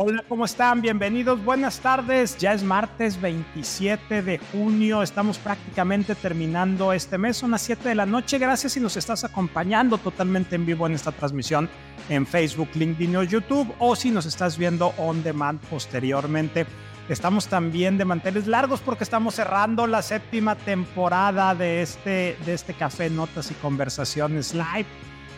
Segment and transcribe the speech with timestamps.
[0.00, 0.80] Hola, ¿cómo están?
[0.80, 2.38] Bienvenidos, buenas tardes.
[2.38, 5.02] Ya es martes 27 de junio.
[5.02, 7.38] Estamos prácticamente terminando este mes.
[7.38, 8.38] Son las 7 de la noche.
[8.38, 11.68] Gracias si nos estás acompañando totalmente en vivo en esta transmisión
[12.08, 16.64] en Facebook, LinkedIn o YouTube o si nos estás viendo on demand posteriormente.
[17.08, 22.72] Estamos también de manteles largos porque estamos cerrando la séptima temporada de este, de este
[22.72, 24.86] Café Notas y Conversaciones Live.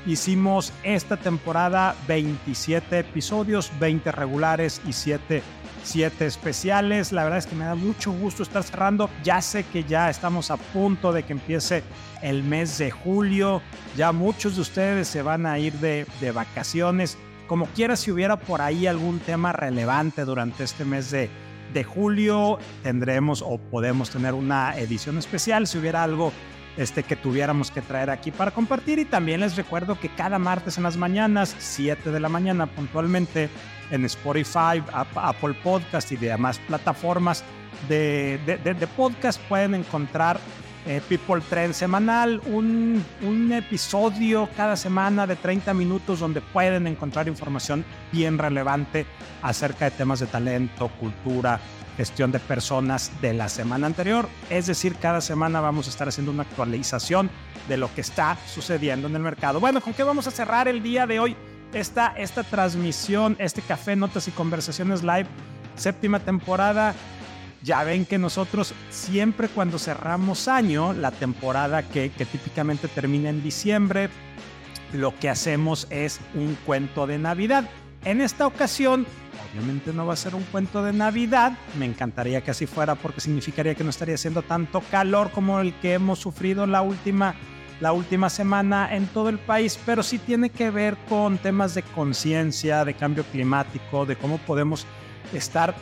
[0.07, 5.43] Hicimos esta temporada 27 episodios, 20 regulares y 7,
[5.83, 7.13] 7 especiales.
[7.13, 9.11] La verdad es que me da mucho gusto estar cerrando.
[9.23, 11.83] Ya sé que ya estamos a punto de que empiece
[12.23, 13.61] el mes de julio.
[13.95, 17.19] Ya muchos de ustedes se van a ir de, de vacaciones.
[17.47, 21.29] Como quiera, si hubiera por ahí algún tema relevante durante este mes de,
[21.75, 25.67] de julio, tendremos o podemos tener una edición especial.
[25.67, 26.33] Si hubiera algo
[26.77, 28.99] este, que tuviéramos que traer aquí para compartir.
[28.99, 33.49] Y también les recuerdo que cada martes en las mañanas, 7 de la mañana puntualmente,
[33.91, 37.45] en Spotify, Apple Podcast y demás plataformas
[37.89, 40.39] de, de, podcast pueden encontrar
[40.87, 47.29] eh, People Trend semanal, un, un, episodio cada semana de 30 minutos donde pueden encontrar
[47.29, 49.07] información bien relevante
[49.43, 51.61] acerca de temas de talento, cultura,
[51.97, 54.27] gestión de personas de la semana anterior.
[54.49, 57.31] Es decir, cada semana vamos a estar haciendo una actualización
[57.69, 59.61] de lo que está sucediendo en el mercado.
[59.61, 61.37] Bueno, ¿con qué vamos a cerrar el día de hoy?
[61.75, 65.27] Esta, esta transmisión, este café, notas y conversaciones live,
[65.77, 66.95] séptima temporada.
[67.63, 74.09] Ya ven que nosotros siempre cuando cerramos año, la temporada que, típicamente termina en diciembre,
[74.93, 77.69] lo que hacemos es un cuento de Navidad.
[78.05, 79.07] En esta ocasión
[79.53, 83.21] Obviamente no va a ser un cuento de Navidad, me encantaría que así fuera porque
[83.21, 87.35] significaría que no estaría haciendo tanto calor como el que hemos sufrido la última,
[87.81, 91.83] la última semana en todo el país, pero sí tiene que ver con temas de
[91.83, 94.87] conciencia, de cambio climático, de cómo podemos
[95.33, 95.75] estar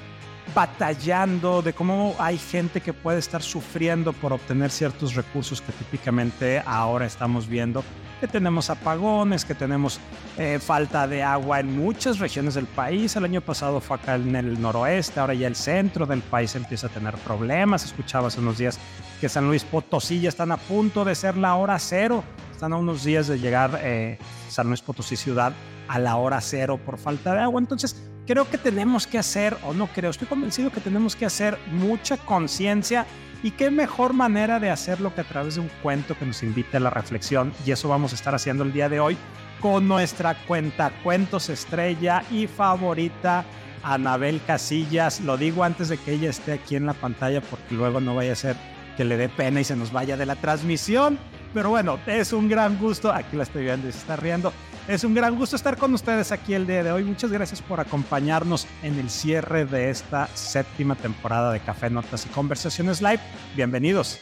[0.55, 6.63] batallando, de cómo hay gente que puede estar sufriendo por obtener ciertos recursos que típicamente
[6.64, 7.85] ahora estamos viendo
[8.20, 10.01] que tenemos apagones, que tenemos
[10.37, 13.14] eh, falta de agua en muchas regiones del país.
[13.17, 16.89] El año pasado fue acá en el noroeste, ahora ya el centro del país empieza
[16.89, 17.85] a tener problemas.
[17.85, 18.79] Escuchaba hace unos días
[19.20, 22.25] que San Luis Potosí ya están a punto de ser la hora cero.
[22.53, 25.53] Están a unos días de llegar eh, San Luis Potosí ciudad
[25.87, 27.61] a la hora cero por falta de agua.
[27.61, 31.58] Entonces, creo que tenemos que hacer, o no creo, estoy convencido que tenemos que hacer
[31.72, 33.06] mucha conciencia
[33.42, 36.77] y qué mejor manera de hacerlo que a través de un cuento que nos invite
[36.77, 37.55] a la reflexión.
[37.64, 39.16] Y eso vamos a estar haciendo el día de hoy
[39.61, 43.46] con nuestra cuenta cuentos estrella y favorita,
[43.83, 45.20] Anabel Casillas.
[45.20, 48.33] Lo digo antes de que ella esté aquí en la pantalla porque luego no vaya
[48.33, 48.56] a ser
[48.98, 51.18] que le dé pena y se nos vaya de la transmisión.
[51.55, 53.10] Pero bueno, es un gran gusto.
[53.10, 54.52] Aquí la estoy viendo y se está riendo.
[54.89, 57.05] Es un gran gusto estar con ustedes aquí el día de hoy.
[57.05, 62.31] Muchas gracias por acompañarnos en el cierre de esta séptima temporada de Café Notas y
[62.31, 63.21] Conversaciones Live.
[63.55, 64.19] Bienvenidos.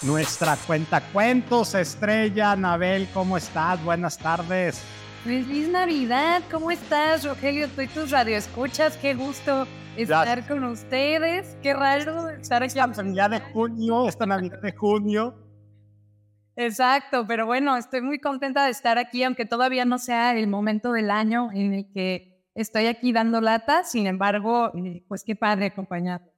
[0.00, 3.84] Nuestra cuenta cuentos estrella, Anabel, ¿cómo estás?
[3.84, 4.80] Buenas tardes.
[5.24, 7.66] Feliz Navidad, ¿cómo estás, Rogelio?
[7.66, 11.54] Estoy tus radioescuchas, qué gusto estar con ustedes.
[11.62, 12.78] Qué raro estar aquí.
[13.12, 15.47] Ya de junio, esta Navidad de junio.
[16.60, 20.90] Exacto, pero bueno, estoy muy contenta de estar aquí, aunque todavía no sea el momento
[20.90, 25.66] del año en el que estoy aquí dando lata, sin embargo, eh, pues qué padre
[25.66, 26.34] acompañarlos.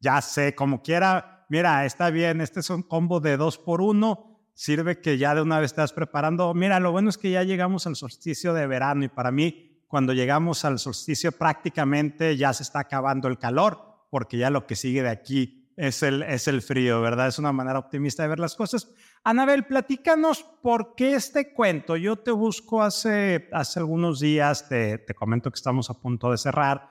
[0.00, 4.40] Ya sé, como quiera, mira, está bien, este es un combo de dos por uno,
[4.54, 6.54] sirve que ya de una vez estás preparando.
[6.54, 10.14] Mira, lo bueno es que ya llegamos al solsticio de verano y para mí, cuando
[10.14, 15.02] llegamos al solsticio prácticamente ya se está acabando el calor, porque ya lo que sigue
[15.02, 17.28] de aquí es el, es el frío, ¿verdad?
[17.28, 18.92] Es una manera optimista de ver las cosas.
[19.24, 21.96] Anabel, platícanos por qué este cuento.
[21.96, 26.36] Yo te busco hace, hace algunos días, te, te comento que estamos a punto de
[26.36, 26.90] cerrar,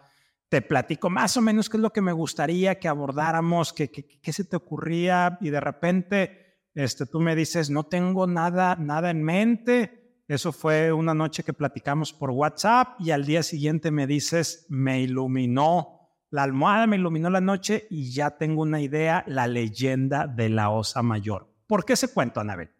[0.50, 4.34] te platico más o menos qué es lo que me gustaría que abordáramos, qué, qué,
[4.34, 9.22] se te ocurría y de repente este, tú me dices, no tengo nada, nada en
[9.22, 10.24] mente.
[10.28, 15.00] Eso fue una noche que platicamos por WhatsApp y al día siguiente me dices, me
[15.00, 15.99] iluminó
[16.32, 20.70] la almohada me iluminó la noche y ya tengo una idea, la leyenda de la
[20.70, 21.54] osa mayor.
[21.68, 22.72] ¿Por qué se cuento, Anabel?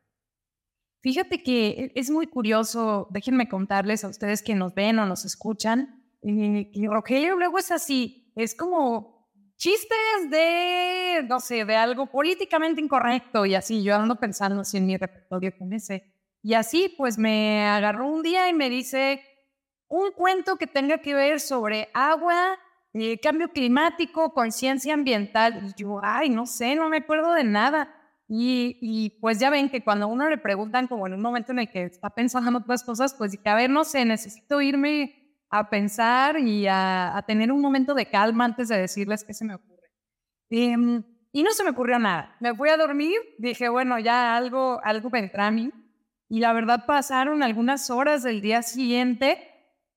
[1.02, 6.00] Fíjate que es muy curioso, déjenme contarles a ustedes que nos ven o nos escuchan,
[6.22, 13.46] y, Rogelio luego es así, es como chistes de, no sé, de algo políticamente incorrecto
[13.46, 16.14] y así, yo ando pensando así en mi repertorio con ese.
[16.42, 19.22] Y así, pues me agarró un día y me dice
[19.88, 22.58] un cuento que tenga que ver sobre agua
[23.22, 25.62] cambio climático, conciencia ambiental.
[25.66, 27.96] Y yo, ay, no sé, no me acuerdo de nada.
[28.28, 31.60] Y, y, pues ya ven que cuando uno le preguntan como en un momento en
[31.60, 35.16] el que está pensando en otras cosas, pues que a ver, no sé, necesito irme
[35.50, 39.46] a pensar y a, a tener un momento de calma antes de decirles qué se
[39.46, 39.90] me ocurre.
[40.52, 42.36] Em, y no se me ocurrió nada.
[42.40, 45.72] Me fui a dormir, dije, bueno, ya algo, algo vendrá a mí.
[46.28, 49.49] Y la verdad pasaron algunas horas del día siguiente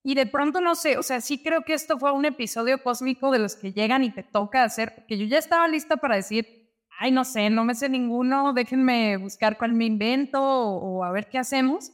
[0.03, 3.31] y de pronto no sé, o sea, sí creo que esto fue un episodio cósmico
[3.31, 6.63] de los que llegan y te toca hacer, que yo ya estaba lista para decir,
[6.99, 11.29] ay, no sé, no me sé ninguno, déjenme buscar cuál me invento o, a ver
[11.29, 11.93] qué hacemos.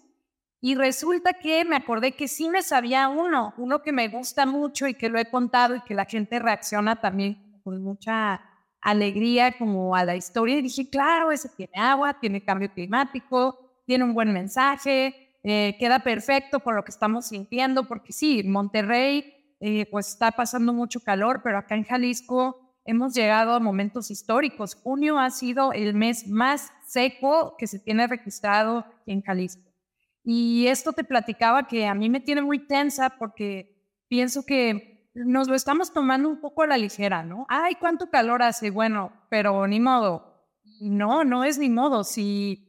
[0.61, 4.87] Y resulta que me acordé que sí me sabía uno, uno que me gusta mucho
[4.87, 8.41] y que lo he contado y que la gente reacciona también con mucha
[8.81, 10.57] alegría como a la historia.
[10.57, 15.99] Y dije, claro, ese tiene agua, tiene cambio climático, tiene un buen mensaje, eh, queda
[15.99, 21.41] perfecto por lo que estamos sintiendo, porque sí, Monterrey eh, pues está pasando mucho calor,
[21.43, 24.75] pero acá en Jalisco hemos llegado a momentos históricos.
[24.75, 29.61] Junio ha sido el mes más seco que se tiene registrado en Jalisco.
[30.23, 35.47] Y esto te platicaba que a mí me tiene muy tensa porque pienso que nos
[35.47, 37.45] lo estamos tomando un poco a la ligera, ¿no?
[37.49, 40.47] Ay, cuánto calor hace, bueno, pero ni modo.
[40.81, 42.03] No, no es ni modo.
[42.03, 42.68] Si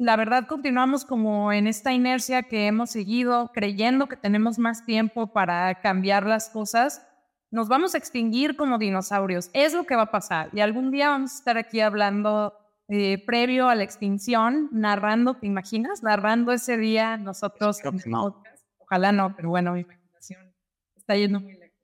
[0.00, 5.30] la verdad continuamos como en esta inercia que hemos seguido, creyendo que tenemos más tiempo
[5.34, 7.06] para cambiar las cosas,
[7.50, 9.50] nos vamos a extinguir como dinosaurios.
[9.52, 10.48] Es lo que va a pasar.
[10.54, 12.54] Y algún día vamos a estar aquí hablando
[12.88, 16.02] eh, previo a la extinción, narrando, ¿te imaginas?
[16.02, 17.78] Narrando ese día nosotros.
[18.78, 20.54] Ojalá no, pero bueno, mi imaginación
[20.96, 21.76] está yendo muy lejos.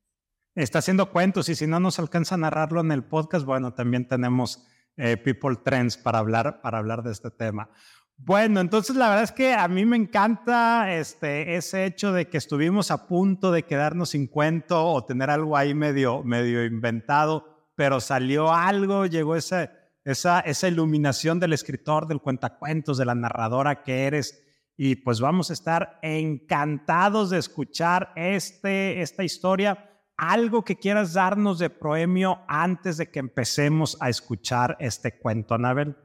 [0.54, 4.08] Está haciendo cuentos y si no nos alcanza a narrarlo en el podcast, bueno, también
[4.08, 4.66] tenemos
[4.96, 7.68] eh, People Trends para hablar, para hablar de este tema.
[8.18, 12.38] Bueno, entonces la verdad es que a mí me encanta este, ese hecho de que
[12.38, 18.00] estuvimos a punto de quedarnos sin cuento o tener algo ahí medio, medio inventado, pero
[18.00, 19.70] salió algo, llegó esa,
[20.02, 24.42] esa, esa iluminación del escritor, del cuentacuentos, de la narradora que eres.
[24.78, 29.90] Y pues vamos a estar encantados de escuchar este, esta historia.
[30.16, 35.96] Algo que quieras darnos de proemio antes de que empecemos a escuchar este cuento, Anabel.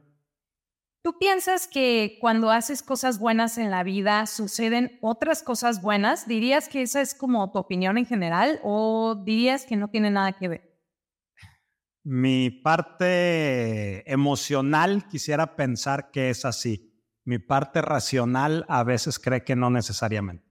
[1.02, 6.28] ¿Tú piensas que cuando haces cosas buenas en la vida suceden otras cosas buenas?
[6.28, 10.32] ¿Dirías que esa es como tu opinión en general o dirías que no tiene nada
[10.32, 10.78] que ver?
[12.04, 16.92] Mi parte emocional quisiera pensar que es así.
[17.24, 20.44] Mi parte racional a veces cree que no necesariamente.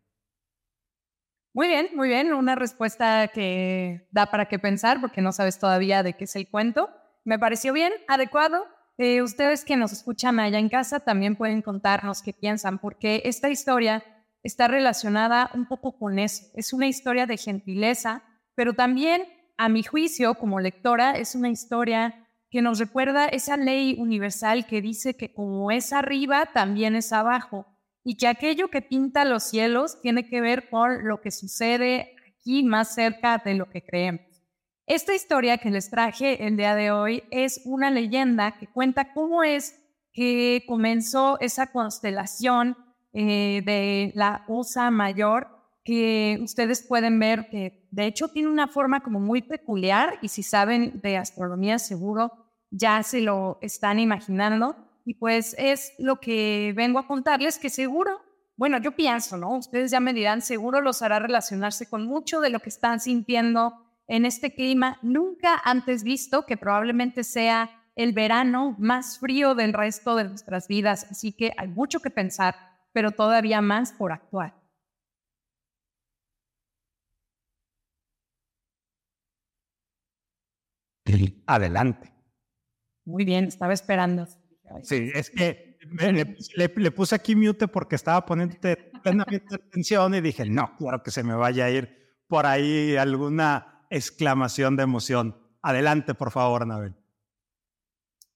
[1.54, 2.34] Muy bien, muy bien.
[2.34, 6.50] Una respuesta que da para qué pensar porque no sabes todavía de qué es el
[6.50, 6.90] cuento.
[7.24, 8.66] Me pareció bien, adecuado.
[8.98, 13.50] Eh, ustedes que nos escuchan allá en casa también pueden contarnos qué piensan, porque esta
[13.50, 14.04] historia
[14.44, 16.46] está relacionada un poco con eso.
[16.56, 18.24] Es una historia de gentileza,
[18.56, 19.24] pero también,
[19.58, 24.82] a mi juicio, como lectora, es una historia que nos recuerda esa ley universal que
[24.82, 27.66] dice que como es arriba, también es abajo,
[28.04, 32.64] y que aquello que pinta los cielos tiene que ver con lo que sucede aquí
[32.64, 34.31] más cerca de lo que creemos.
[34.92, 39.42] Esta historia que les traje el día de hoy es una leyenda que cuenta cómo
[39.42, 39.80] es
[40.12, 42.76] que comenzó esa constelación
[43.14, 45.48] eh, de la Osa Mayor,
[45.86, 50.44] que ustedes pueden ver que de hecho tiene una forma como muy peculiar y si
[50.44, 54.76] saben de astronomía seguro ya se lo están imaginando.
[55.06, 58.20] Y pues es lo que vengo a contarles que seguro,
[58.58, 59.56] bueno, yo pienso, ¿no?
[59.56, 63.88] Ustedes ya me dirán, seguro los hará relacionarse con mucho de lo que están sintiendo
[64.08, 70.16] en este clima nunca antes visto, que probablemente sea el verano más frío del resto
[70.16, 71.08] de nuestras vidas.
[71.10, 72.56] Así que hay mucho que pensar,
[72.94, 74.56] pero todavía más por actuar.
[81.46, 82.14] Adelante.
[83.06, 84.26] Muy bien, estaba esperando.
[84.84, 85.78] Sí, es que
[86.76, 91.24] le, puse aquí mute porque estaba poniéndote plenamente atención y dije, no, claro que se
[91.24, 95.38] me vaya a ir por ahí alguna exclamación de emoción.
[95.62, 96.96] Adelante, por favor, Anabel.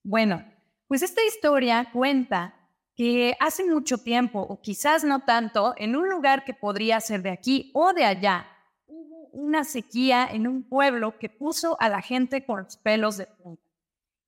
[0.03, 0.45] Bueno,
[0.87, 2.53] pues esta historia cuenta
[2.95, 7.31] que hace mucho tiempo, o quizás no tanto, en un lugar que podría ser de
[7.31, 8.45] aquí o de allá,
[8.85, 13.25] hubo una sequía en un pueblo que puso a la gente con los pelos de
[13.25, 13.63] punta.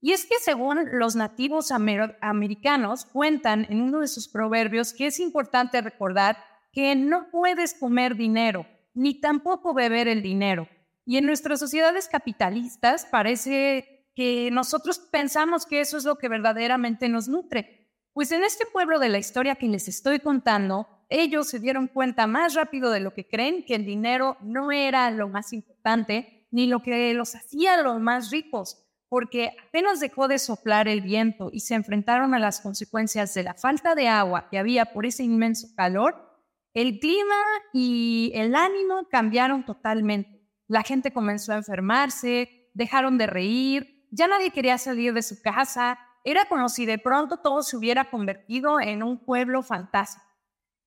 [0.01, 5.19] Y es que según los nativos americanos cuentan en uno de sus proverbios que es
[5.19, 6.37] importante recordar
[6.71, 10.67] que no puedes comer dinero, ni tampoco beber el dinero,
[11.07, 17.07] y en nuestras sociedades capitalistas parece que nosotros pensamos que eso es lo que verdaderamente
[17.07, 17.89] nos nutre.
[18.11, 22.27] Pues en este pueblo de la historia que les estoy contando, ellos se dieron cuenta
[22.27, 26.67] más rápido de lo que creen que el dinero no era lo más importante ni
[26.67, 31.61] lo que los hacía los más ricos, porque apenas dejó de soplar el viento y
[31.61, 35.69] se enfrentaron a las consecuencias de la falta de agua que había por ese inmenso
[35.73, 36.37] calor,
[36.73, 37.35] el clima
[37.71, 40.36] y el ánimo cambiaron totalmente.
[40.67, 45.99] La gente comenzó a enfermarse, dejaron de reír, ya nadie quería salir de su casa,
[46.23, 50.23] era como si de pronto todo se hubiera convertido en un pueblo fantasma.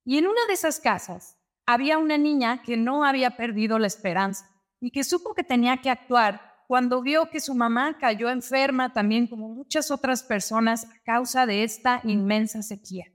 [0.05, 4.51] Y en una de esas casas había una niña que no había perdido la esperanza
[4.81, 9.27] y que supo que tenía que actuar cuando vio que su mamá cayó enferma también
[9.27, 13.07] como muchas otras personas a causa de esta inmensa sequía.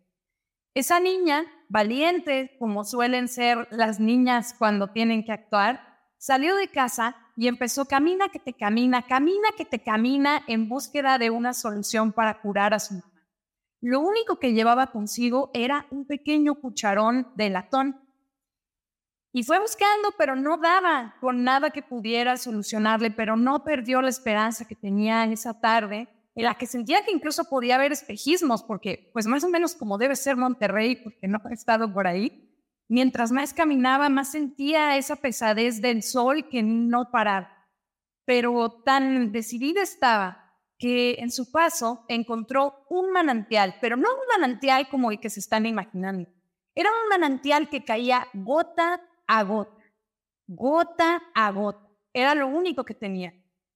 [0.74, 5.95] Esa niña, valiente como suelen ser las niñas cuando tienen que actuar,
[6.26, 11.20] salió de casa y empezó camina que te camina, camina que te camina en búsqueda
[11.20, 13.22] de una solución para curar a su mamá.
[13.80, 18.02] Lo único que llevaba consigo era un pequeño cucharón de latón
[19.34, 24.10] y fue buscando, pero no daba con nada que pudiera solucionarle, pero no perdió la
[24.10, 28.64] esperanza que tenía en esa tarde, en la que sentía que incluso podía haber espejismos,
[28.64, 32.55] porque pues más o menos como debe ser Monterrey, porque no he estado por ahí.
[32.88, 37.68] Mientras más caminaba, más sentía esa pesadez del sol que no paraba.
[38.26, 40.46] Pero tan decidida estaba
[40.78, 45.40] que en su paso encontró un manantial, pero no un manantial como el que se
[45.40, 46.30] están imaginando.
[46.76, 49.84] Era un manantial que caía gota a gota,
[50.48, 51.90] gota a gota.
[52.14, 53.34] Era lo único que tenía.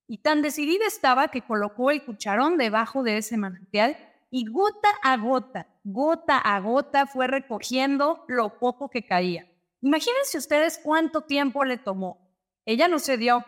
[0.07, 3.95] Y tan decidida estaba que colocó el cucharón debajo de ese manantial
[4.29, 9.47] y gota a gota, gota a gota fue recogiendo lo poco que caía.
[9.81, 12.29] Imagínense ustedes cuánto tiempo le tomó.
[12.65, 13.43] Ella no se dio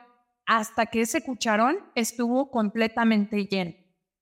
[0.45, 3.73] hasta que ese cucharón estuvo completamente lleno.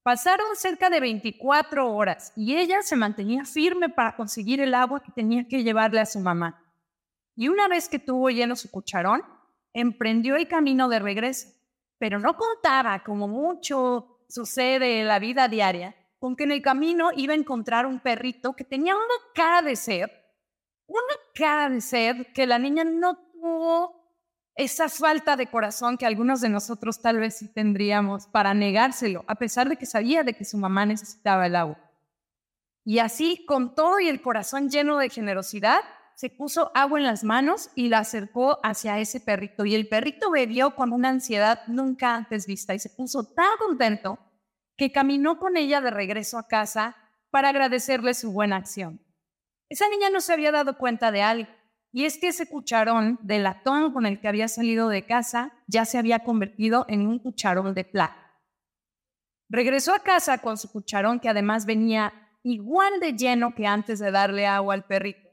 [0.04, 5.12] Pasaron cerca de 24 horas y ella se mantenía firme para conseguir el agua que
[5.12, 6.66] tenía que llevarle a su mamá
[7.40, 9.24] y una vez que tuvo lleno su cucharón,
[9.72, 11.48] emprendió el camino de regreso,
[11.98, 17.10] pero no contaba, como mucho sucede en la vida diaria, con que en el camino
[17.16, 20.10] iba a encontrar un perrito que tenía una cara de sed,
[20.86, 24.00] una cara de sed que la niña no tuvo
[24.56, 29.36] esa falta de corazón que algunos de nosotros tal vez sí tendríamos para negárselo, a
[29.36, 31.80] pesar de que sabía de que su mamá necesitaba el agua.
[32.84, 35.82] Y así, con todo y el corazón lleno de generosidad,
[36.16, 39.64] se puso agua en las manos y la acercó hacia ese perrito.
[39.64, 44.20] Y el perrito bebió con una ansiedad nunca antes vista y se puso tan contento
[44.80, 46.96] que caminó con ella de regreso a casa
[47.30, 49.06] para agradecerle su buena acción.
[49.68, 51.52] Esa niña no se había dado cuenta de algo,
[51.92, 55.84] y es que ese cucharón de latón con el que había salido de casa ya
[55.84, 58.42] se había convertido en un cucharón de plata.
[59.50, 64.12] Regresó a casa con su cucharón que además venía igual de lleno que antes de
[64.12, 65.30] darle agua al perrito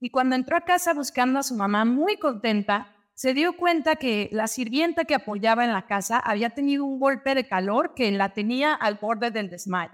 [0.00, 4.28] y cuando entró a casa buscando a su mamá muy contenta, se dio cuenta que
[4.32, 8.32] la sirvienta que apoyaba en la casa había tenido un golpe de calor que la
[8.32, 9.92] tenía al borde del desmayo.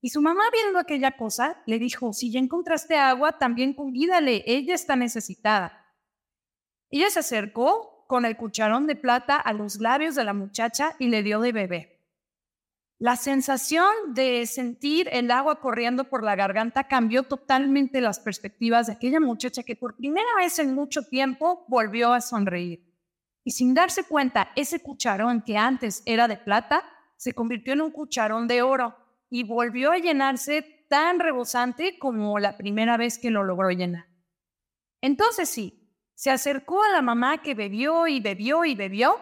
[0.00, 4.74] Y su mamá, viendo aquella cosa, le dijo, si ya encontraste agua, también convídale, ella
[4.74, 5.86] está necesitada.
[6.90, 11.08] Ella se acercó con el cucharón de plata a los labios de la muchacha y
[11.08, 11.97] le dio de beber.
[13.00, 18.94] La sensación de sentir el agua corriendo por la garganta cambió totalmente las perspectivas de
[18.94, 22.84] aquella muchacha que por primera vez en mucho tiempo volvió a sonreír.
[23.44, 26.82] Y sin darse cuenta, ese cucharón que antes era de plata
[27.16, 28.96] se convirtió en un cucharón de oro
[29.30, 34.06] y volvió a llenarse tan rebosante como la primera vez que lo logró llenar.
[35.00, 39.20] Entonces sí, se acercó a la mamá que bebió y bebió y bebió,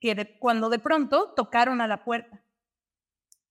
[0.00, 2.43] que cuando de pronto tocaron a la puerta.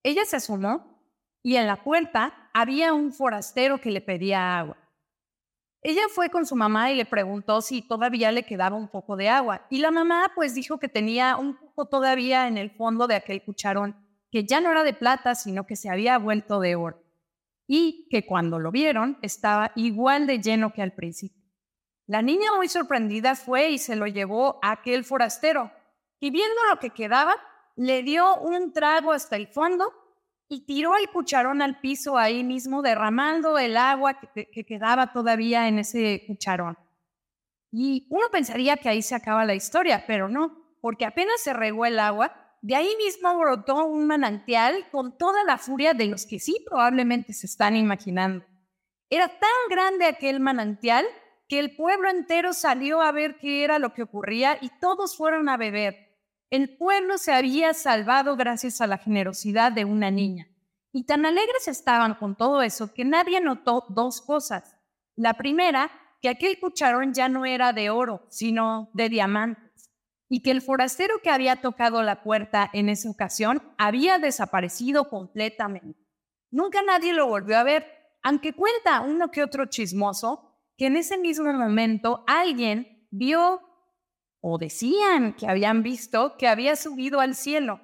[0.04, 1.02] Ella se asomó
[1.42, 4.78] y en la puerta había un forastero que le pedía agua.
[5.82, 9.28] Ella fue con su mamá y le preguntó si todavía le quedaba un poco de
[9.28, 9.66] agua.
[9.70, 13.44] Y la mamá pues dijo que tenía un poco todavía en el fondo de aquel
[13.44, 13.98] cucharón,
[14.32, 17.04] que ya no era de plata, sino que se había vuelto de oro.
[17.68, 21.44] Y que cuando lo vieron estaba igual de lleno que al principio.
[22.08, 25.72] La niña muy sorprendida fue y se lo llevó a aquel forastero.
[26.22, 27.36] Y viendo lo que quedaba,
[27.76, 29.92] le dio un trago hasta el fondo
[30.48, 35.80] y tiró el cucharón al piso ahí mismo, derramando el agua que, quedaba todavía en
[35.80, 36.78] ese cucharón.
[37.72, 41.86] Y uno pensaría que ahí se acaba la historia, pero no, porque apenas se regó
[41.86, 46.40] el agua, de ahí mismo brotó un manantial con toda la furia de los que
[46.40, 48.46] sí probablemente se están imaginando.
[49.10, 51.06] Era tan grande aquel manantial
[51.50, 55.50] que el pueblo entero salió a ver qué era lo que ocurría y todos fueron
[55.50, 56.03] a beber.
[56.54, 60.52] El pueblo se había salvado gracias a la generosidad de una niña.
[60.92, 64.78] Y tan alegres estaban con todo eso que nadie notó dos cosas.
[65.16, 65.90] La primera,
[66.22, 69.90] que aquel cucharón ya no era de oro, sino de diamantes.
[70.30, 76.08] y que el forastero que había tocado la puerta en esa ocasión había desaparecido completamente.
[76.52, 77.88] Nunca nadie lo volvió a ver,
[78.22, 83.73] aunque cuenta uno que otro chismoso que en ese mismo momento alguien vio
[84.46, 87.80] o decían que habían visto que había subido al cielo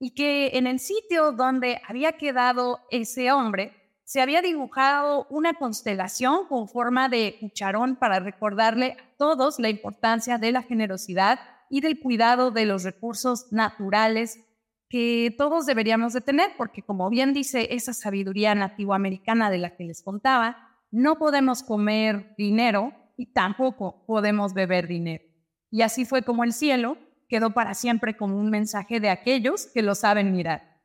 [0.00, 6.48] y que en el sitio donde había quedado ese hombre se había dibujado una constelación
[6.48, 11.38] con forma de cucharón para recordarle a todos la importancia de la generosidad
[11.70, 14.40] y del cuidado de los recursos naturales
[14.88, 19.84] que todos deberíamos de tener, porque como bien dice esa sabiduría nativoamericana de la que
[19.84, 20.56] les contaba,
[20.90, 25.29] no podemos comer dinero y tampoco podemos beber dinero.
[25.70, 26.98] Y así fue como el cielo
[27.28, 30.82] quedó para siempre como un mensaje de aquellos que lo saben mirar.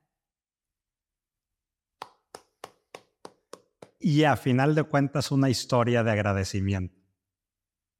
[3.99, 6.95] Y a final de cuentas una historia de agradecimiento.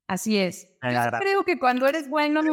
[0.08, 0.68] Así es.
[0.84, 2.44] Yo creo que cuando eres bueno...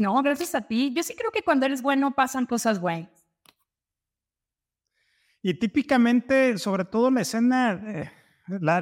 [0.00, 0.94] No, gracias a ti.
[0.94, 3.10] Yo sí creo que cuando eres bueno pasan cosas buenas.
[5.42, 8.10] Y típicamente, sobre todo la escena, eh,
[8.48, 8.80] la,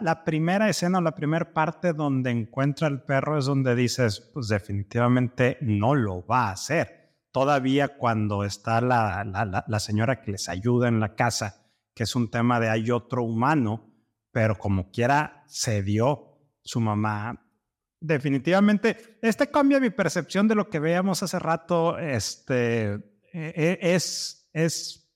[0.00, 4.48] la, primera escena o la primera parte donde encuentra el perro es donde dices, pues
[4.48, 7.02] definitivamente no lo va a hacer.
[7.32, 12.60] Todavía cuando está la, señora que les ayuda en la casa, que es un tema
[12.60, 13.90] de hay otro humano,
[14.30, 17.46] pero como quiera se dio su mamá.
[18.00, 21.98] Definitivamente, este cambia mi percepción de lo que veíamos hace rato.
[21.98, 23.00] Este e,
[23.32, 25.10] e, es, es,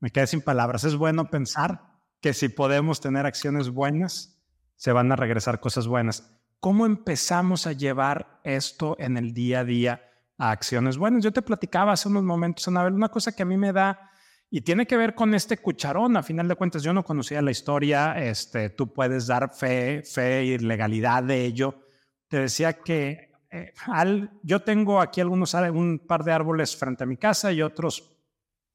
[0.00, 0.84] me quedé sin palabras.
[0.84, 1.85] Es bueno pensar
[2.20, 4.40] que si podemos tener acciones buenas,
[4.76, 6.32] se van a regresar cosas buenas.
[6.60, 10.02] ¿Cómo empezamos a llevar esto en el día a día
[10.38, 11.22] a acciones buenas?
[11.22, 14.10] Yo te platicaba hace unos momentos, Anabel, una cosa que a mí me da
[14.50, 16.16] y tiene que ver con este cucharón.
[16.16, 18.18] A final de cuentas, yo no conocía la historia.
[18.18, 21.82] Este, tú puedes dar fe, fe y legalidad de ello.
[22.28, 27.06] Te decía que eh, al, yo tengo aquí algunos, un par de árboles frente a
[27.06, 28.15] mi casa y otros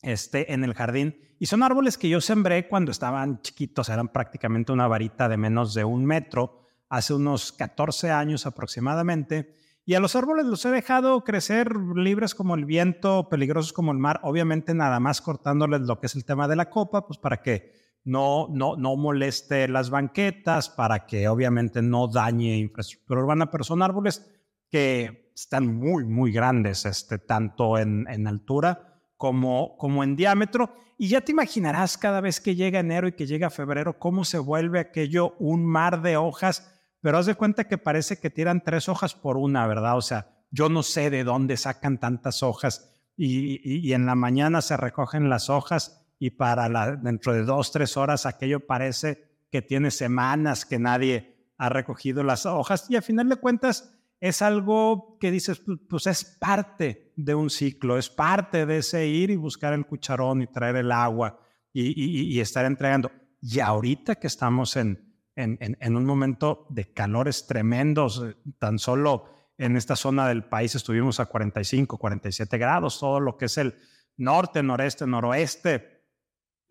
[0.02, 1.20] este, en el jardín.
[1.40, 5.74] Y son árboles que yo sembré cuando estaban chiquitos, eran prácticamente una varita de menos
[5.74, 9.56] de un metro, hace unos 14 años aproximadamente.
[9.84, 13.98] Y a los árboles los he dejado crecer libres como el viento, peligrosos como el
[13.98, 17.42] mar, obviamente nada más cortándoles lo que es el tema de la copa, pues para
[17.42, 17.74] que
[18.04, 23.82] no, no, no moleste las banquetas, para que obviamente no dañe infraestructura urbana, pero son
[23.82, 24.32] árboles
[24.70, 28.91] que están muy, muy grandes, este, tanto en, en altura
[29.22, 30.74] como, como en diámetro.
[30.98, 34.40] Y ya te imaginarás cada vez que llega enero y que llega febrero cómo se
[34.40, 38.90] vuelve aquello un mar de hojas, pero haz de cuenta que parece que tiran tres
[38.90, 39.96] hojas por una, ¿verdad?
[39.96, 44.76] O sea, yo no sé de dónde sacan tantas hojas y, en la mañana se
[44.76, 50.66] recogen las hojas y para dentro de dos, tres horas aquello parece que tiene semanas
[50.66, 55.60] que nadie ha recogido las hojas y a final de cuentas es algo que dices,
[55.60, 59.86] pues, pues es parte de un ciclo, es parte de ese ir y buscar el
[59.86, 61.40] cucharón y traer el agua
[61.74, 63.12] y, estar entregando.
[63.42, 69.26] Y ahorita que estamos en, en, un momento de calores tremendos, eh, tan solo
[69.58, 73.76] en esta zona del país estuvimos a 45, 47 grados, todo lo que es el
[74.18, 76.02] norte, noreste, noroeste,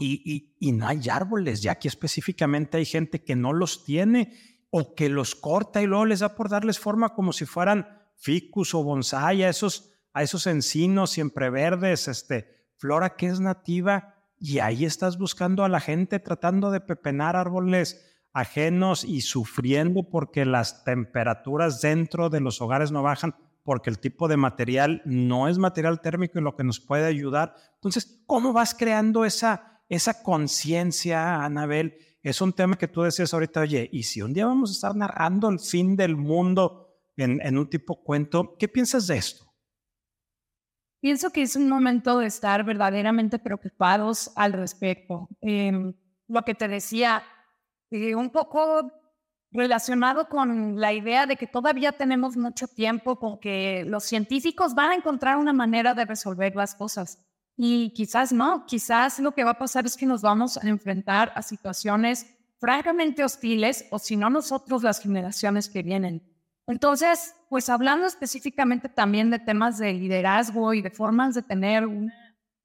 [0.02, 1.60] y, y, no hay árboles.
[1.60, 4.32] Ya aquí específicamente hay gente que no los tiene
[4.70, 7.86] o que los corta y luego les da por darles forma como si fueran
[8.16, 14.58] ficus o bonsai esos, a esos encinos siempre verdes, este, flora que es nativa, y
[14.58, 20.84] ahí estás buscando a la gente tratando de pepenar árboles ajenos y sufriendo porque las
[20.84, 26.00] temperaturas dentro de los hogares no bajan, porque el tipo de material no es material
[26.00, 27.54] térmico y lo que nos puede ayudar.
[27.74, 31.96] Entonces, ¿cómo vas creando esa, esa conciencia, Anabel?
[32.22, 34.94] es un tema que tú decías ahorita, oye, ¿y si un día vamos a estar
[34.94, 38.56] narrando el fin del mundo en, un tipo cuento?
[38.58, 39.49] ¿Qué piensas de esto?
[41.00, 45.28] Pienso que es un momento de estar verdaderamente preocupados al respecto.
[45.40, 45.94] Em,
[46.28, 47.22] lo que te decía,
[47.90, 48.92] eh, un poco
[49.50, 54.90] relacionado con la idea de que todavía tenemos mucho tiempo, con que los científicos van
[54.90, 57.18] a encontrar una manera de resolver las cosas.
[57.56, 61.32] Y quizás no, quizás lo que va a pasar es que nos vamos a enfrentar
[61.34, 62.26] a situaciones
[62.58, 66.29] francamente hostiles o si no nosotros las generaciones que vienen.
[66.70, 72.14] Entonces, pues hablando específicamente también de temas de liderazgo y de formas de tener una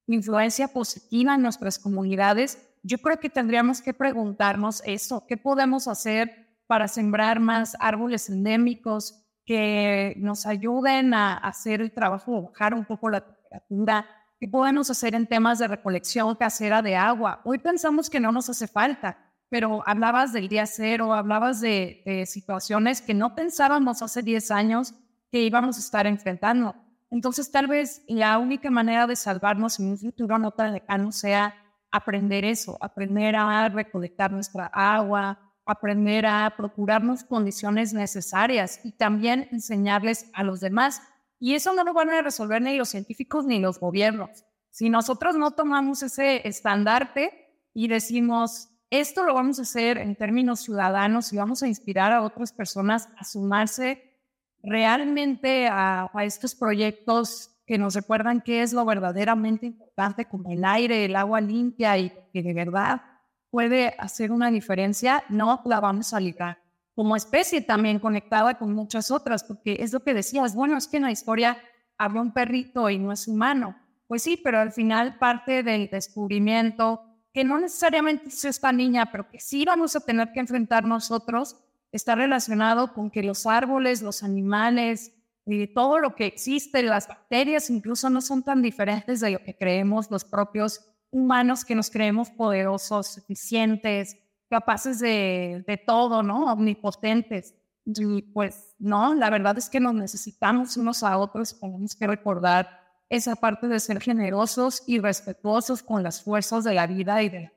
[0.05, 6.59] influencia positiva en nuestras comunidades, yo creo que tendríamos que preguntarnos eso, ¿qué podemos hacer
[6.67, 13.09] para sembrar más árboles endémicos que nos ayuden a hacer el trabajo, bajar un poco
[13.09, 14.05] la temperatura,
[14.37, 17.39] ¿Qué podemos hacer en temas de recolección casera de agua?
[17.45, 22.25] Hoy pensamos que no nos hace falta, pero hablabas del día cero, hablabas de, de
[22.25, 24.93] situaciones que no pensábamos hace 10 años
[25.31, 26.75] que íbamos a estar enfrentando.
[27.11, 31.55] Entonces, tal vez la única manera de salvarnos en un futuro no tan lejano sea
[31.91, 40.29] aprender eso, aprender a recolectar nuestra agua, aprender a procurarnos condiciones necesarias y también enseñarles
[40.33, 41.01] a los demás.
[41.39, 44.45] Y eso no lo van a resolver ni los científicos ni los gobiernos.
[44.69, 50.61] Si nosotros no tomamos ese estandarte y decimos, esto lo vamos a hacer en términos
[50.61, 54.15] ciudadanos y vamos a inspirar a otras personas a sumarse
[54.61, 61.05] realmente a, estos proyectos que nos recuerdan qué es lo verdaderamente importante, como el aire,
[61.05, 63.01] el agua limpia y que de verdad
[63.49, 66.59] puede hacer una diferencia, no la vamos a librar.
[66.93, 70.97] Como especie también conectada con muchas otras, porque es lo que decías, bueno, es que
[70.97, 71.57] en la historia
[71.97, 73.75] habla un perrito y no es humano.
[74.07, 77.01] Pues sí, pero al final parte del descubrimiento,
[77.35, 81.57] que no necesariamente es esta niña, pero que sí vamos a tener que enfrentar nosotros,
[81.91, 85.11] está relacionado con que los árboles, los animales,
[85.45, 89.53] y todo lo que existe, las bacterias incluso no son tan diferentes de lo que
[89.53, 94.15] creemos los propios humanos que nos creemos poderosos, eficientes,
[94.49, 96.53] capaces de, de todo, ¿no?
[96.53, 97.53] Omnipotentes.
[97.83, 102.84] Y pues no, la verdad es que nos necesitamos unos a otros, tenemos que recordar
[103.09, 107.51] esa parte de ser generosos y respetuosos con las fuerzas de la vida y de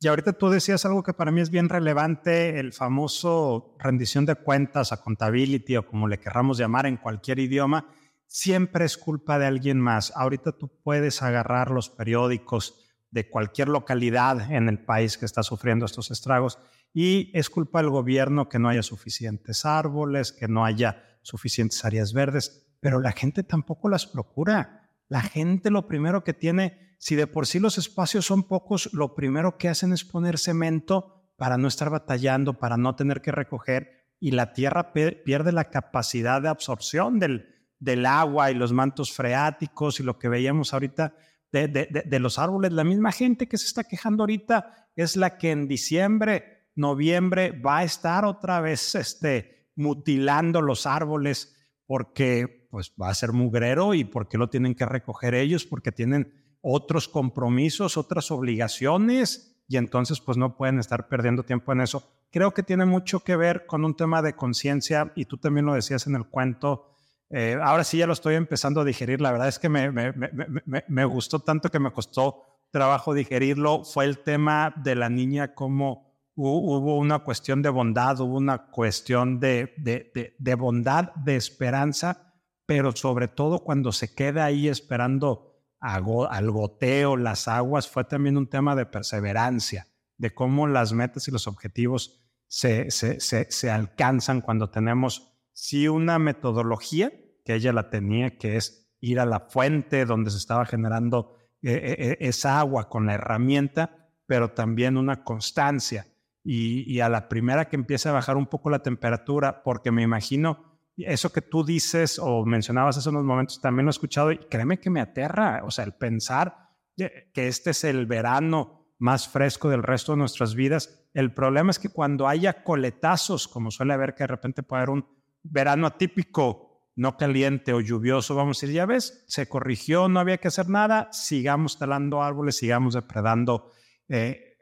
[0.00, 4.36] y ahorita tú decías algo que para mí es bien relevante, el famoso rendición de
[4.36, 7.88] cuentas, accountability o como le querramos llamar en cualquier idioma,
[8.28, 10.12] siempre es culpa de alguien más.
[10.14, 15.84] Ahorita tú puedes agarrar los periódicos de cualquier localidad en el país que está sufriendo
[15.84, 16.60] estos estragos
[16.94, 22.12] y es culpa del gobierno que no haya suficientes árboles, que no haya suficientes áreas
[22.12, 24.90] verdes, pero la gente tampoco las procura.
[25.08, 29.14] La gente lo primero que tiene si de por sí los espacios son pocos, lo
[29.14, 34.08] primero que hacen es poner cemento para no estar batallando, para no tener que recoger,
[34.18, 40.00] y la tierra pierde la capacidad de absorción del, del agua y los mantos freáticos
[40.00, 41.14] y lo que veíamos ahorita
[41.52, 42.72] de, de, los árboles.
[42.72, 47.78] La misma gente que se está quejando ahorita es la que en diciembre, noviembre va
[47.78, 54.04] a estar otra vez este, mutilando los árboles porque pues va a ser mugrero y
[54.04, 60.38] porque lo tienen que recoger ellos, porque tienen otros compromisos, otras obligaciones y entonces pues
[60.38, 62.02] no pueden estar perdiendo tiempo en eso.
[62.30, 65.74] Creo que tiene mucho que ver con un tema de conciencia y tú también lo
[65.74, 66.94] decías en el cuento.
[67.30, 69.20] Eh, ahora sí ya lo estoy empezando a digerir.
[69.20, 73.84] La verdad es que me, me, me, me, gustó tanto que me costó trabajo digerirlo.
[73.84, 79.40] Fue el tema de la niña, como hubo una cuestión de bondad, hubo una cuestión
[79.40, 82.27] de, de, de bondad, de esperanza,
[82.68, 88.46] pero sobre todo cuando se queda ahí esperando al goteo, las aguas, fue también un
[88.46, 89.86] tema de perseverancia,
[90.18, 96.18] de cómo las metas y los objetivos se, se, se, alcanzan cuando tenemos, sí, una
[96.18, 97.10] metodología,
[97.42, 101.72] que ella la tenía, que es ir a la fuente donde se estaba generando eh,
[101.72, 106.06] eh, eh, esa agua con la herramienta, pero también una constancia.
[106.44, 110.02] Y, y, a la primera que empiece a bajar un poco la temperatura, porque me
[110.02, 110.67] imagino
[111.04, 114.80] eso que tú dices o mencionabas hace unos momentos, también lo he escuchado y créeme
[114.80, 119.82] que me aterra, o sea, el pensar que este es el verano más fresco del
[119.82, 121.08] resto de nuestras vidas.
[121.14, 124.90] El problema es que cuando haya coletazos, como suele haber que de repente puede haber
[124.90, 125.06] un
[125.42, 130.38] verano atípico, no caliente o lluvioso, vamos a decir, ya ves, se corrigió, no había
[130.38, 133.70] que hacer nada, sigamos talando árboles, sigamos depredando
[134.08, 134.56] eh,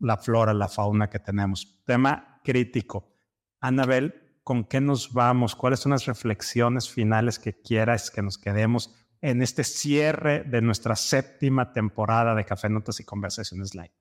[0.00, 1.82] la flora, la fauna que tenemos.
[1.86, 3.16] Tema crítico.
[3.60, 8.94] Anabel, con qué nos vamos, cuáles son las reflexiones finales que quieras que nos quedemos
[9.20, 13.92] en este cierre de nuestra séptima temporada de Café Notas y Conversaciones Live.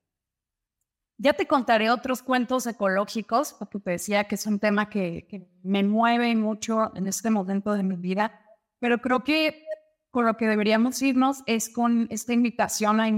[1.17, 5.84] Ya te contaré otros cuentos ecológicos, porque te decía que es un tema que, me
[5.84, 8.39] mueve mucho en este momento de mi vida,
[8.80, 9.65] pero creo que
[10.12, 13.10] con lo que deberíamos irnos es con esta invitación a,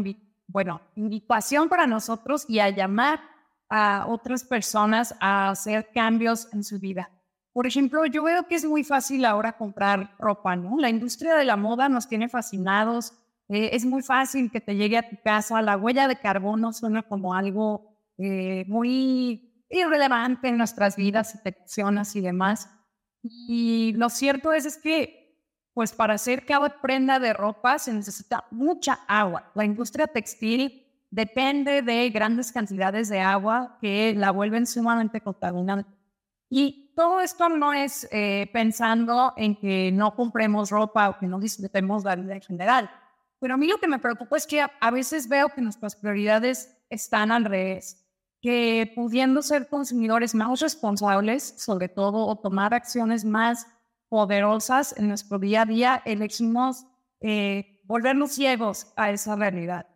[0.48, 3.22] bueno, invitación para nosotros y a llamar
[3.74, 7.10] a otras personas a hacer cambios en su vida.
[7.54, 10.78] Por ejemplo, yo veo que es muy fácil ahora comprar ropa, ¿no?
[10.78, 13.14] La industria de la moda nos tiene fascinados.
[13.48, 15.62] Eh, es muy fácil que te llegue a tu casa.
[15.62, 22.22] La huella de carbono suena como algo eh, muy irrelevante en nuestras vidas, y y
[22.22, 22.70] demás.
[23.24, 25.40] Y lo cierto es, es que,
[25.74, 29.50] pues para hacer cada prenda de ropa se necesita mucha agua.
[29.56, 30.81] La industria textil
[31.12, 35.92] depende de grandes cantidades de agua que la vuelven sumamente contaminante.
[36.50, 41.40] Y todo esto no es eh, pensando en que no compremos ropa o que no
[41.40, 42.90] disfrutemos la vida en general.
[43.40, 46.78] Pero a mí lo que me preocupa es que a, veces veo que nuestras prioridades
[46.90, 48.06] están al revés,
[48.42, 53.66] que pudiendo ser consumidores más responsables, sobre todo, o tomar acciones más
[54.10, 56.86] poderosas en nuestro día a día, elegimos
[57.20, 59.88] eh, volvernos ciegos a esa realidad.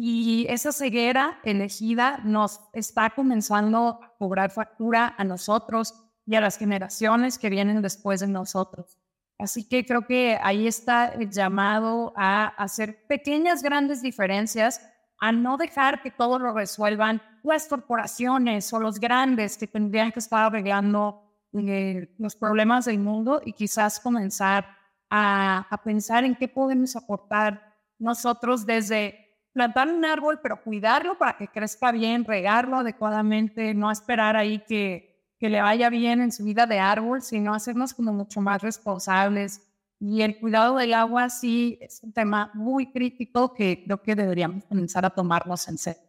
[0.00, 5.92] Y esa ceguera elegida nos está comenzando a cobrar factura a nosotros
[6.24, 8.96] y a las generaciones que vienen después de nosotros.
[9.40, 14.80] Así que creo que ahí está el llamado a hacer pequeñas, grandes diferencias,
[15.18, 20.20] a no dejar que todo lo resuelvan las corporaciones o los grandes que tendrían que
[20.20, 24.64] estar arreglando eh, los problemas del mundo y quizás comenzar
[25.10, 31.36] a, a pensar en qué podemos aportar nosotros desde plantar un árbol, pero cuidarlo para
[31.36, 36.44] que crezca bien, regarlo adecuadamente, no esperar ahí que, que le vaya bien en su
[36.44, 39.62] vida de árbol, sino hacernos como mucho más responsables.
[40.00, 44.64] Y el cuidado del agua sí es un tema muy crítico que creo que deberíamos
[44.64, 46.08] comenzar a tomarnos en serio.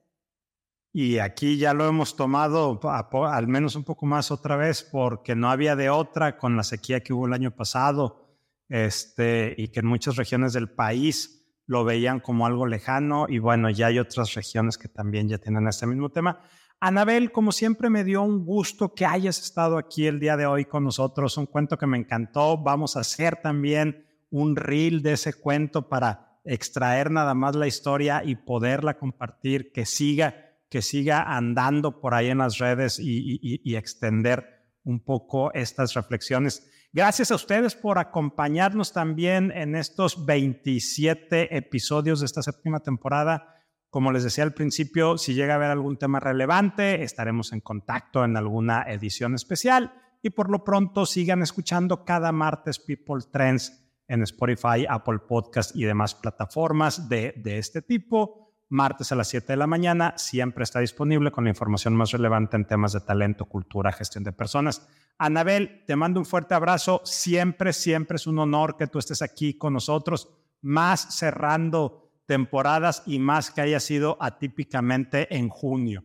[0.91, 2.79] Y aquí ya lo hemos tomado
[3.27, 7.01] al menos un poco más otra vez porque no había de otra con la sequía
[7.01, 8.29] que hubo el año pasado
[8.69, 11.38] este, y que en muchas regiones del país
[11.69, 15.67] lo veían como algo lejano y bueno, ya hay otras regiones que también ya tienen
[15.67, 16.41] este mismo tema.
[16.79, 20.65] Anabel, como siempre, me dio un gusto que hayas estado aquí el día de hoy
[20.65, 22.57] con nosotros, un cuento que me encantó.
[22.57, 28.23] Vamos a hacer también un reel de ese cuento para extraer nada más la historia
[28.25, 33.75] y poderla compartir, que siga, que siga andando por ahí en las redes y, y
[33.75, 36.67] extender un poco estas reflexiones.
[36.91, 43.53] Gracias a ustedes por acompañarnos también en estos 27 episodios de esta séptima temporada.
[43.91, 48.25] Como les decía al principio, si llega a haber algún tema relevante, estaremos en contacto
[48.25, 49.93] en alguna edición especial.
[50.23, 55.83] Y por lo pronto sigan escuchando cada martes People Trends en Spotify, Apple Podcast y
[55.83, 58.48] demás plataformas de, de este tipo.
[58.71, 62.55] Martes a las 7 de la mañana siempre está disponible con la información más relevante
[62.55, 64.87] en temas de talento, cultura, gestión de personas.
[65.17, 67.01] Anabel, te mando un fuerte abrazo.
[67.03, 70.29] Siempre, siempre es un honor que tú estés aquí con nosotros,
[70.61, 76.03] más cerrando temporadas y más que haya sido atípicamente en junio.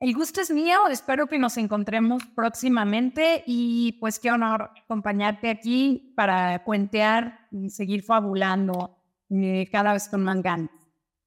[0.00, 6.12] El gusto es mío, espero que nos encontremos próximamente y pues qué honor acompañarte aquí
[6.16, 8.98] para puentear y seguir fabulando
[9.30, 10.83] eh, cada vez con más ganas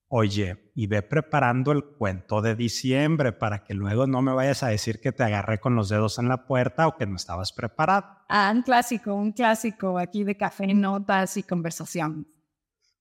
[0.10, 4.67] oye, y ve preparando el cuento de diciembre para que luego no me vayas a
[4.67, 8.06] decir que te agarré con los dedos en la puerta o que no estabas preparado.
[8.30, 12.28] Ah, un clásico, un clásico aquí de café, notas y conversación.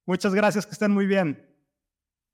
[0.04, 1.44] Muchas gracias, que estén muy bien.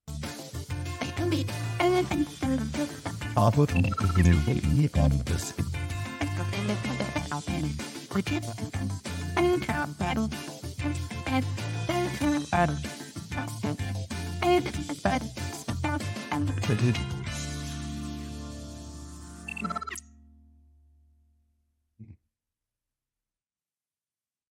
[14.43, 14.61] Bye.
[15.03, 15.23] Bye.